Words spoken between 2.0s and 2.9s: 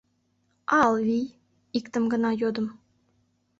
гына йодым.